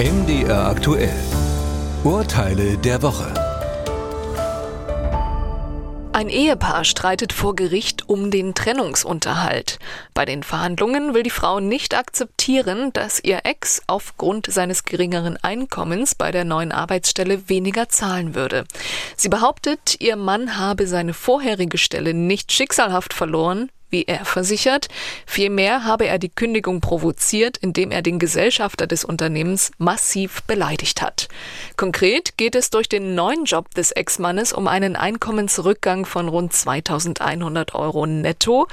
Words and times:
MDR 0.00 0.66
aktuell. 0.66 1.12
Urteile 2.04 2.78
der 2.78 3.02
Woche. 3.02 3.34
Ein 6.14 6.30
Ehepaar 6.30 6.84
streitet 6.84 7.34
vor 7.34 7.54
Gericht 7.54 8.08
um 8.08 8.30
den 8.30 8.54
Trennungsunterhalt. 8.54 9.78
Bei 10.14 10.24
den 10.24 10.42
Verhandlungen 10.42 11.12
will 11.12 11.22
die 11.22 11.28
Frau 11.28 11.60
nicht 11.60 11.94
akzeptieren, 11.94 12.94
dass 12.94 13.22
ihr 13.22 13.40
Ex 13.44 13.82
aufgrund 13.88 14.46
seines 14.50 14.84
geringeren 14.84 15.36
Einkommens 15.36 16.14
bei 16.14 16.30
der 16.30 16.46
neuen 16.46 16.72
Arbeitsstelle 16.72 17.50
weniger 17.50 17.90
zahlen 17.90 18.34
würde. 18.34 18.64
Sie 19.16 19.28
behauptet, 19.28 19.96
ihr 20.00 20.16
Mann 20.16 20.56
habe 20.56 20.86
seine 20.86 21.12
vorherige 21.12 21.76
Stelle 21.76 22.14
nicht 22.14 22.52
schicksalhaft 22.52 23.12
verloren, 23.12 23.70
wie 23.90 24.04
er 24.04 24.24
versichert. 24.24 24.88
Vielmehr 25.26 25.84
habe 25.84 26.06
er 26.06 26.18
die 26.18 26.28
Kündigung 26.28 26.80
provoziert, 26.80 27.56
indem 27.58 27.90
er 27.90 28.02
den 28.02 28.18
Gesellschafter 28.18 28.86
des 28.86 29.04
Unternehmens 29.04 29.72
massiv 29.78 30.42
beleidigt 30.44 31.02
hat. 31.02 31.28
Konkret 31.76 32.36
geht 32.36 32.54
es 32.54 32.70
durch 32.70 32.88
den 32.88 33.14
neuen 33.14 33.44
Job 33.44 33.74
des 33.74 33.92
Ex-Mannes 33.92 34.52
um 34.52 34.68
einen 34.68 34.96
Einkommensrückgang 34.96 36.06
von 36.06 36.28
rund 36.28 36.52
2100 36.52 37.74
Euro 37.74 38.06
netto, 38.06 38.66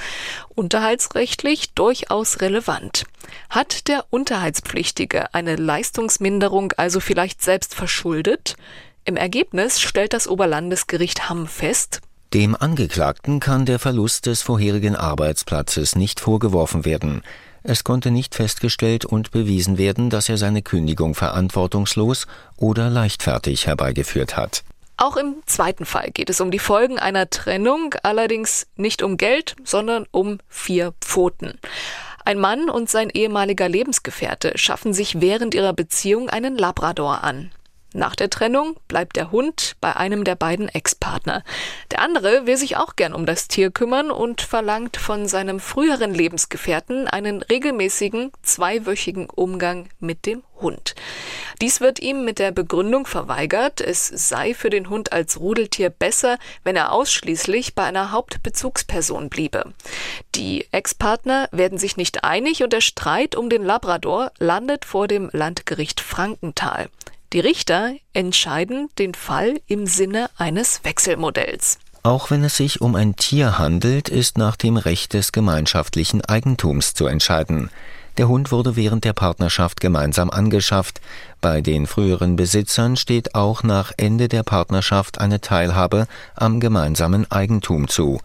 unterhaltsrechtlich 0.55 1.73
durchaus 1.73 2.41
relevant. 2.41 3.05
Hat 3.49 3.87
der 3.87 4.05
Unterhaltspflichtige 4.09 5.33
eine 5.33 5.55
Leistungsminderung 5.55 6.73
also 6.77 6.99
vielleicht 6.99 7.41
selbst 7.41 7.75
verschuldet? 7.75 8.55
Im 9.05 9.15
Ergebnis 9.15 9.79
stellt 9.79 10.13
das 10.13 10.27
Oberlandesgericht 10.27 11.29
Hamm 11.29 11.47
fest, 11.47 12.01
dem 12.37 12.55
Angeklagten 12.55 13.39
kann 13.39 13.65
der 13.65 13.79
Verlust 13.79 14.27
des 14.27 14.43
vorherigen 14.43 14.95
Arbeitsplatzes 14.95 15.95
nicht 15.95 16.19
vorgeworfen 16.19 16.85
werden. 16.85 17.23
Es 17.63 17.83
konnte 17.83 18.11
nicht 18.11 18.35
festgestellt 18.35 19.05
und 19.05 19.31
bewiesen 19.31 19.79
werden, 19.79 20.11
dass 20.11 20.29
er 20.29 20.37
seine 20.37 20.61
Kündigung 20.61 21.15
verantwortungslos 21.15 22.27
oder 22.55 22.91
leichtfertig 22.91 23.65
herbeigeführt 23.65 24.37
hat. 24.37 24.63
Auch 24.97 25.17
im 25.17 25.37
zweiten 25.47 25.83
Fall 25.83 26.11
geht 26.11 26.29
es 26.29 26.39
um 26.39 26.51
die 26.51 26.59
Folgen 26.59 26.99
einer 26.99 27.27
Trennung, 27.27 27.95
allerdings 28.03 28.67
nicht 28.75 29.01
um 29.01 29.17
Geld, 29.17 29.55
sondern 29.63 30.05
um 30.11 30.37
vier 30.47 30.93
Pfoten. 31.01 31.57
Ein 32.23 32.37
Mann 32.37 32.69
und 32.69 32.87
sein 32.87 33.09
ehemaliger 33.09 33.67
Lebensgefährte 33.67 34.59
schaffen 34.59 34.93
sich 34.93 35.21
während 35.21 35.55
ihrer 35.55 35.73
Beziehung 35.73 36.29
einen 36.29 36.55
Labrador 36.55 37.23
an. 37.23 37.49
Nach 37.97 38.15
der 38.15 38.29
Trennung 38.29 38.77
bleibt 38.87 39.15
der 39.15 39.31
Hund 39.31 39.75
bei 39.81 39.95
einem 39.95 40.23
der 40.23 40.35
beiden 40.35 40.69
Ex-Partner. 40.69 41.43
Der 41.89 41.99
andere 41.99 42.45
will 42.45 42.55
sich 42.55 42.77
auch 42.77 42.95
gern 42.95 43.11
um 43.11 43.25
das 43.25 43.47
Tier 43.47 43.71
kümmern 43.71 44.11
und 44.11 44.41
verlangt 44.41 44.97
von 44.97 45.27
seinem 45.27 45.59
früheren 45.59 46.13
Lebensgefährten 46.13 47.07
einen 47.07 47.41
regelmäßigen 47.41 48.31
zweiwöchigen 48.43 49.27
Umgang 49.31 49.89
mit 49.99 50.27
dem 50.27 50.43
Hund. 50.61 50.93
Dies 51.59 51.81
wird 51.81 51.99
ihm 51.99 52.23
mit 52.23 52.37
der 52.37 52.51
Begründung 52.51 53.07
verweigert, 53.07 53.81
es 53.81 54.05
sei 54.05 54.53
für 54.53 54.69
den 54.69 54.91
Hund 54.91 55.11
als 55.11 55.39
Rudeltier 55.39 55.89
besser, 55.89 56.37
wenn 56.63 56.75
er 56.75 56.91
ausschließlich 56.91 57.73
bei 57.73 57.83
einer 57.83 58.11
Hauptbezugsperson 58.11 59.29
bliebe. 59.29 59.73
Die 60.35 60.67
Ex-Partner 60.71 61.49
werden 61.51 61.79
sich 61.79 61.97
nicht 61.97 62.23
einig 62.23 62.61
und 62.61 62.73
der 62.73 62.81
Streit 62.81 63.35
um 63.35 63.49
den 63.49 63.63
Labrador 63.63 64.31
landet 64.37 64.85
vor 64.85 65.07
dem 65.07 65.31
Landgericht 65.33 65.99
Frankenthal. 65.99 66.89
Die 67.33 67.41
Richter 67.41 67.93
entscheiden 68.13 68.87
den 68.97 69.13
Fall 69.13 69.59
im 69.67 69.85
Sinne 69.85 70.29
eines 70.37 70.85
Wechselmodells. 70.85 71.77
Auch 72.01 72.31
wenn 72.31 72.41
es 72.45 72.55
sich 72.55 72.79
um 72.79 72.95
ein 72.95 73.17
Tier 73.17 73.59
handelt, 73.59 74.07
ist 74.07 74.37
nach 74.37 74.55
dem 74.55 74.77
Recht 74.77 75.13
des 75.13 75.33
gemeinschaftlichen 75.33 76.23
Eigentums 76.23 76.93
zu 76.93 77.05
entscheiden. 77.05 77.69
Der 78.17 78.29
Hund 78.29 78.53
wurde 78.53 78.77
während 78.77 79.03
der 79.03 79.11
Partnerschaft 79.11 79.81
gemeinsam 79.81 80.29
angeschafft. 80.29 81.01
Bei 81.41 81.59
den 81.59 81.85
früheren 81.85 82.37
Besitzern 82.37 82.95
steht 82.95 83.35
auch 83.35 83.61
nach 83.61 83.91
Ende 83.97 84.29
der 84.29 84.43
Partnerschaft 84.43 85.19
eine 85.19 85.41
Teilhabe 85.41 86.07
am 86.33 86.61
gemeinsamen 86.61 87.29
Eigentum 87.29 87.89
zu. 87.89 88.21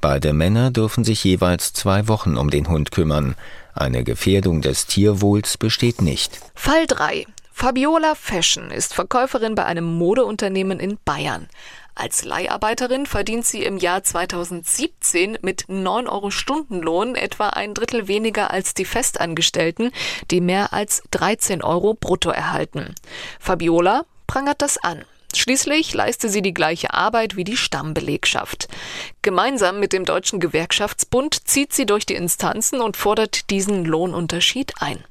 Beide 0.00 0.32
Männer 0.32 0.70
dürfen 0.70 1.04
sich 1.04 1.22
jeweils 1.22 1.74
zwei 1.74 2.08
Wochen 2.08 2.38
um 2.38 2.48
den 2.48 2.68
Hund 2.68 2.90
kümmern. 2.90 3.34
Eine 3.74 4.02
Gefährdung 4.02 4.62
des 4.62 4.86
Tierwohls 4.86 5.58
besteht 5.58 6.00
nicht. 6.00 6.40
Fall 6.54 6.86
3. 6.86 7.26
Fabiola 7.58 8.14
Fashion 8.14 8.70
ist 8.70 8.92
Verkäuferin 8.92 9.54
bei 9.54 9.64
einem 9.64 9.86
Modeunternehmen 9.86 10.78
in 10.78 10.98
Bayern. 11.06 11.48
Als 11.94 12.22
Leiharbeiterin 12.22 13.06
verdient 13.06 13.46
sie 13.46 13.62
im 13.62 13.78
Jahr 13.78 14.04
2017 14.04 15.38
mit 15.40 15.64
9 15.66 16.06
Euro 16.06 16.30
Stundenlohn 16.30 17.14
etwa 17.14 17.48
ein 17.48 17.72
Drittel 17.72 18.08
weniger 18.08 18.50
als 18.50 18.74
die 18.74 18.84
Festangestellten, 18.84 19.90
die 20.30 20.42
mehr 20.42 20.74
als 20.74 21.02
13 21.12 21.62
Euro 21.62 21.94
brutto 21.94 22.28
erhalten. 22.28 22.94
Fabiola 23.40 24.04
prangert 24.26 24.60
das 24.60 24.76
an. 24.76 25.06
Schließlich 25.34 25.94
leiste 25.94 26.28
sie 26.28 26.42
die 26.42 26.54
gleiche 26.54 26.92
Arbeit 26.92 27.36
wie 27.36 27.44
die 27.44 27.56
Stammbelegschaft. 27.56 28.68
Gemeinsam 29.22 29.80
mit 29.80 29.94
dem 29.94 30.04
Deutschen 30.04 30.40
Gewerkschaftsbund 30.40 31.48
zieht 31.48 31.72
sie 31.72 31.86
durch 31.86 32.04
die 32.04 32.16
Instanzen 32.16 32.82
und 32.82 32.98
fordert 32.98 33.48
diesen 33.48 33.86
Lohnunterschied 33.86 34.74
ein 34.78 35.02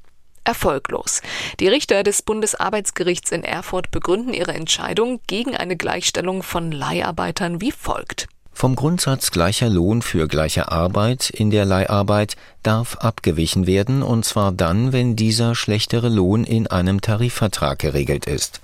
erfolglos. 0.46 1.22
Die 1.60 1.68
Richter 1.68 2.02
des 2.02 2.22
Bundesarbeitsgerichts 2.22 3.32
in 3.32 3.44
Erfurt 3.44 3.90
begründen 3.90 4.32
ihre 4.32 4.54
Entscheidung 4.54 5.20
gegen 5.26 5.56
eine 5.56 5.76
Gleichstellung 5.76 6.42
von 6.42 6.72
Leiharbeitern 6.72 7.60
wie 7.60 7.72
folgt. 7.72 8.28
Vom 8.52 8.74
Grundsatz 8.74 9.32
gleicher 9.32 9.68
Lohn 9.68 10.00
für 10.00 10.28
gleiche 10.28 10.72
Arbeit 10.72 11.28
in 11.28 11.50
der 11.50 11.66
Leiharbeit 11.66 12.36
darf 12.62 12.96
abgewichen 12.96 13.66
werden, 13.66 14.02
und 14.02 14.24
zwar 14.24 14.50
dann, 14.50 14.94
wenn 14.94 15.14
dieser 15.14 15.54
schlechtere 15.54 16.08
Lohn 16.08 16.44
in 16.44 16.66
einem 16.66 17.02
Tarifvertrag 17.02 17.78
geregelt 17.78 18.24
ist. 18.24 18.62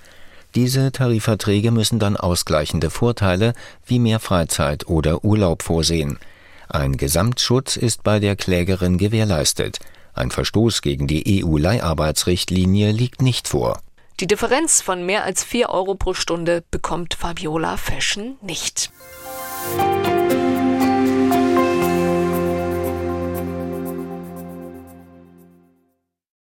Diese 0.55 0.91
Tarifverträge 0.91 1.69
müssen 1.69 1.99
dann 1.99 2.17
ausgleichende 2.17 2.89
Vorteile 2.89 3.53
wie 3.85 3.99
mehr 3.99 4.19
Freizeit 4.19 4.87
oder 4.87 5.23
Urlaub 5.23 5.61
vorsehen. 5.61 6.17
Ein 6.69 6.97
Gesamtschutz 6.97 7.75
ist 7.75 8.01
bei 8.01 8.19
der 8.19 8.35
Klägerin 8.35 8.97
gewährleistet. 8.97 9.77
Ein 10.13 10.31
Verstoß 10.31 10.81
gegen 10.81 11.07
die 11.07 11.43
EU-Leiharbeitsrichtlinie 11.43 12.91
liegt 12.91 13.21
nicht 13.21 13.47
vor. 13.47 13.79
Die 14.19 14.27
Differenz 14.27 14.81
von 14.81 15.05
mehr 15.05 15.23
als 15.23 15.43
4 15.43 15.69
Euro 15.69 15.95
pro 15.95 16.13
Stunde 16.13 16.63
bekommt 16.69 17.15
Fabiola 17.15 17.77
Fashion 17.77 18.37
nicht. 18.41 18.91